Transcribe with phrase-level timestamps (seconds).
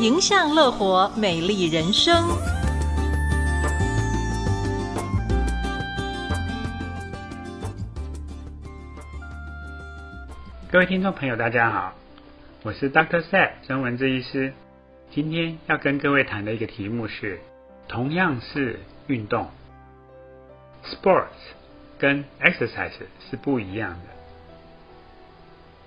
[0.00, 2.28] 迎向乐活，美丽人生。
[10.70, 11.94] 各位听众朋友，大家好，
[12.62, 13.24] 我是 Dr.
[13.24, 14.52] Seth 曾文志医师。
[15.10, 17.40] 今天要跟各位谈的一个题目是，
[17.88, 18.78] 同样是
[19.08, 19.50] 运动
[20.84, 21.26] ，sports
[21.98, 22.92] 跟 exercise
[23.28, 24.06] 是不一样的。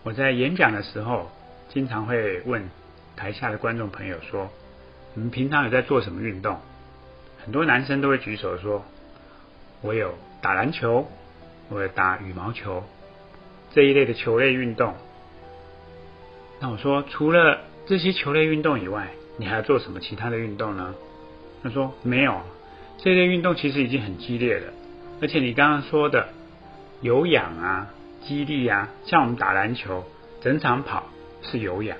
[0.03, 1.31] 我在演讲的时候，
[1.69, 2.69] 经常会问
[3.21, 4.49] 台下的观众朋友说
[5.13, 6.57] ：“你们平常有在做什么运动？”
[7.45, 8.83] 很多男生都会举手说
[9.81, 11.07] ：“我有打篮球，
[11.69, 12.83] 我有打羽毛球。”
[13.75, 14.95] 这一类的球类运动，
[16.59, 20.95] 那我说除了这些球类运动以外，你还要做什么其他的运动呢？
[21.61, 22.41] 他说没有，
[22.97, 24.73] 这类运动其实已经很激烈了，
[25.21, 26.29] 而且你刚刚说的
[27.01, 27.87] 有氧啊、
[28.23, 30.03] 肌力啊，像我们打篮球，
[30.41, 31.03] 整场跑
[31.43, 31.95] 是有氧，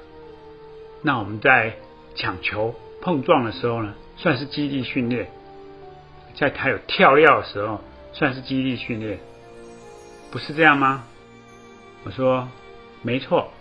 [1.01, 1.75] 那我们在
[2.15, 5.29] 抢球碰撞的时候呢，算是肌力训练，
[6.35, 7.81] 在他有跳跃的时候，
[8.13, 9.19] 算是肌力训练，
[10.31, 11.03] 不是这样吗？
[12.03, 12.47] 我说
[13.01, 13.51] 没错，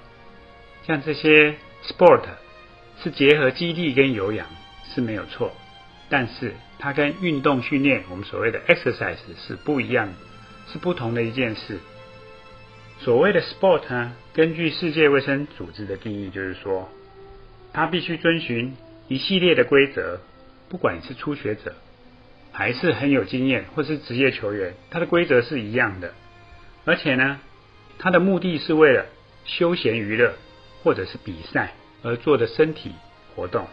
[0.86, 2.22] 像这些 sport
[3.02, 4.46] 是结合肌力跟有氧
[4.94, 5.52] 是没有错，
[6.08, 10.14] 但是它跟运动训练，我们所谓的 exercise 是不一样的，
[10.72, 11.78] 是不同的一件事。
[12.98, 16.86] 所谓的 sport 呢，根据世界卫生组织的定义，就是说
[17.72, 18.76] 它必须遵循
[19.08, 20.20] 一系列的规则，
[20.68, 21.74] 不管是初学者
[22.52, 26.14] 还是很有经验，或是职业球员，它的规则是一样的，
[26.84, 27.40] 而且呢。
[28.02, 29.04] 它的目的是为了
[29.44, 30.32] 休闲娱乐
[30.82, 32.92] 或者是比赛而做的身体
[33.36, 33.66] 活动，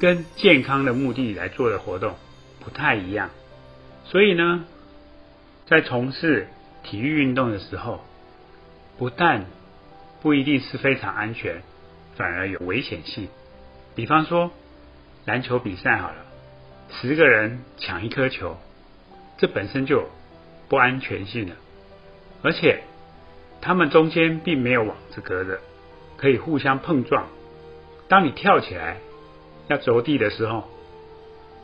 [0.00, 2.16] 跟健康的目的来做的活动
[2.58, 3.30] 不太一样。
[4.06, 4.64] 所以呢，
[5.66, 6.48] 在从事
[6.82, 8.04] 体育运动的时候，
[8.98, 9.46] 不但
[10.20, 11.62] 不一定是非常安全，
[12.20, 13.28] 反而有危险性。
[13.94, 14.50] 比方说
[15.24, 16.16] 篮球比赛好了，
[16.90, 18.58] 十个人抢一颗球，
[19.38, 20.04] 这本身就
[20.68, 21.54] 不安全性了。
[22.42, 22.82] 而且，
[23.62, 25.60] 他们中间并没有网子隔着，
[26.18, 27.26] 可以互相碰撞。
[28.06, 28.98] 当你跳起来
[29.68, 30.68] 要着地的时候，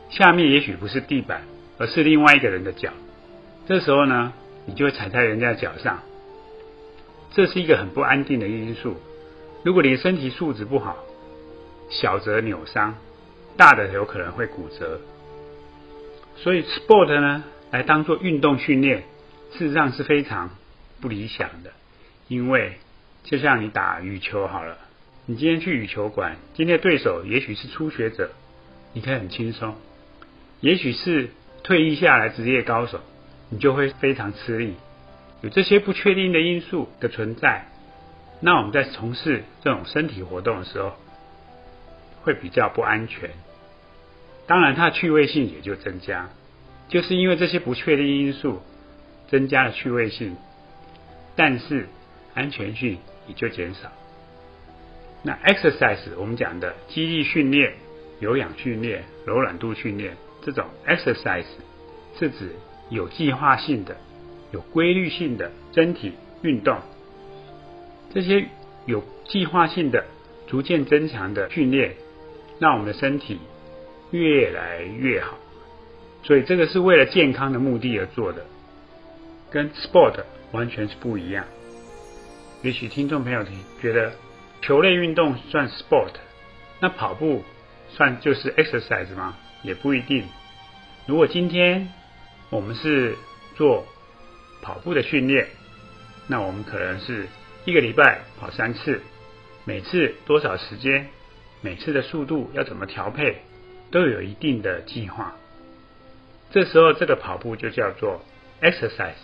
[0.09, 1.43] 下面也许不是地板，
[1.77, 2.93] 而是另外一个人的脚。
[3.67, 4.33] 这时候呢，
[4.65, 5.99] 你就会踩在人家脚上，
[7.35, 8.97] 这是一个很不安定的因素。
[9.67, 10.95] 如果你身体素质不好，
[11.89, 12.95] 小则扭伤，
[13.57, 15.01] 大的有可能会骨折。
[16.37, 19.03] 所以，sport 呢，来当做运动训练，
[19.51, 20.51] 事实上是非常。
[21.01, 21.71] 不理想的，
[22.29, 22.75] 因为
[23.25, 24.77] 就像你打羽球好了，
[25.25, 28.31] 你今天去羽球馆，今天的对手也许是初学者，
[28.93, 29.73] 你可以很轻松；
[30.61, 31.31] 也许是
[31.63, 33.01] 退役下来职业高手，
[33.49, 34.75] 你就会非常吃力。
[35.41, 37.67] 有这些不确定的因素的存在，
[38.39, 40.93] 那我们在从事这种身体活动的时候，
[42.23, 43.31] 会比较不安全。
[44.45, 46.29] 当然，它的趣味性也就增加，
[46.87, 48.61] 就是因为这些不确定因素
[49.27, 50.37] 增加了趣味性。
[51.35, 51.87] 但是
[52.33, 53.91] 安全性也就减少。
[55.23, 57.73] 那 exercise 我们讲的肌力训练、
[58.19, 61.45] 有氧训练、柔软度训练，这种 exercise
[62.17, 62.55] 是指
[62.89, 63.97] 有计划性的、
[64.51, 66.79] 有规律性的身体运动。
[68.17, 68.47] 这些
[68.87, 70.03] 有计划性的、
[70.47, 71.93] 逐渐增强的训练，
[72.57, 73.39] 让我们的身体
[74.09, 75.37] 越来越好。
[76.23, 78.43] 所以这个是为了健康的目的而做的，
[79.51, 80.23] 跟 sport。
[80.51, 81.45] 完全是不一样。
[82.63, 83.45] 也许听众朋友
[83.81, 84.13] 觉得
[84.61, 86.13] 球类运动算 sport，
[86.79, 87.43] 那跑步
[87.89, 89.37] 算就是 exercise 吗？
[89.61, 90.23] 也不一定。
[91.05, 91.89] 如果今天
[92.49, 93.15] 我们是
[93.55, 93.85] 做
[94.61, 95.47] 跑步的训练，
[96.25, 97.27] 那我们可能是
[97.67, 99.01] 一个礼拜跑三次，
[99.65, 101.09] 每次多少时间，
[101.59, 103.41] 每次的速度要怎么调配，
[103.91, 105.35] 都有一定的计划。
[106.49, 108.21] 这时候这个跑步就叫做
[108.61, 109.19] exercise。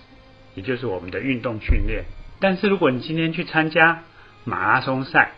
[0.56, 2.04] 也就是我们的运动训练，
[2.42, 4.04] 但是如果你今天去参加
[4.44, 5.32] 马拉松赛，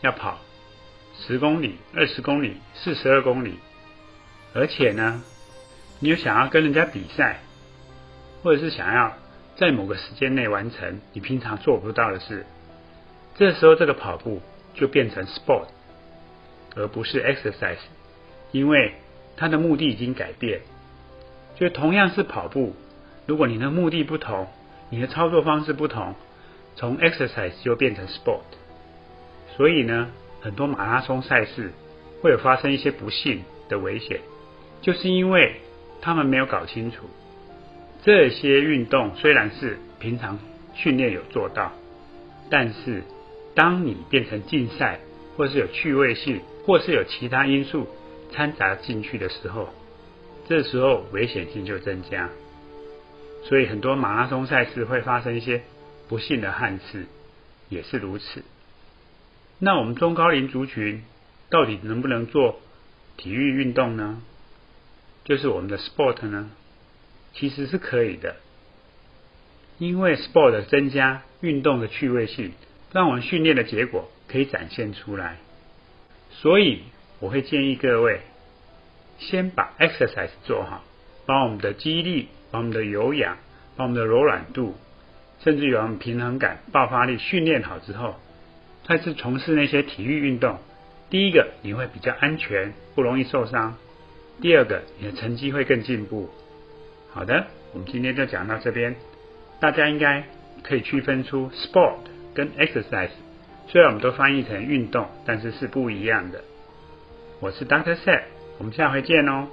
[0.00, 0.38] 要跑
[1.20, 3.58] 十公里、二十公里、四十二公里，
[4.54, 5.22] 而且呢，
[6.00, 7.40] 你又想要跟人家比赛，
[8.42, 9.12] 或者是想要
[9.58, 12.46] 在某个时间内完成你平常做不到的事，
[13.34, 14.40] 这时候这个跑步
[14.74, 15.66] 就变成 sport，
[16.76, 17.78] 而不是 exercise，
[18.52, 18.94] 因为
[19.36, 20.60] 它的目的已经改变，
[21.56, 22.76] 就同样是跑步。
[23.26, 24.46] 如果你的目的不同，
[24.90, 26.14] 你的操作方式不同，
[26.76, 28.42] 从 exercise 就变成 sport。
[29.56, 31.72] 所以呢，很多马拉松赛事
[32.22, 34.20] 会有发生一些不幸的危险，
[34.82, 35.56] 就是因为
[36.00, 37.10] 他们没有搞清楚
[38.02, 40.38] 这些运动虽然是平常
[40.74, 41.72] 训练有做到，
[42.50, 43.02] 但是
[43.54, 45.00] 当你变成竞赛
[45.36, 47.88] 或是有趣味性，或是有其他因素
[48.32, 49.68] 掺杂进去的时候，
[50.48, 52.30] 这时候危险性就增加。
[53.44, 55.62] 所以很多马拉松赛事会发生一些
[56.08, 57.06] 不幸的憾事，
[57.68, 58.42] 也是如此。
[59.58, 61.02] 那我们中高龄族群
[61.50, 62.60] 到底能不能做
[63.16, 64.22] 体育运动呢？
[65.24, 66.50] 就是我们的 sport 呢？
[67.38, 68.34] 其实是可以的，
[69.78, 72.50] 因为 sport 增加运动的趣味性，
[72.92, 75.36] 让我们训练的结果可以展现出来。
[76.30, 76.82] 所以
[77.20, 78.20] 我会建议各位
[79.18, 80.82] 先把 exercise 做好，
[81.26, 83.38] 把我们的肌力、把我们的有氧、
[83.76, 84.74] 把我们的柔软度，
[85.44, 88.16] 甚至于我们平衡感、爆发力训练好之后，
[88.84, 90.58] 再次从事那些体育运动。
[91.08, 93.74] 第一个，你会比较安全，不容易受伤；
[94.42, 96.28] 第二个，你的成绩会更进步。
[97.10, 98.94] 好的，我们今天就讲到这边。
[99.60, 100.24] 大家应该
[100.62, 101.96] 可以区分出 sport
[102.34, 103.10] 跟 exercise，
[103.66, 106.44] 虽然我们都翻译成运动，但是是不一样的。
[107.40, 108.22] 我是 Doctor Seth，
[108.58, 109.48] 我们下回见哦。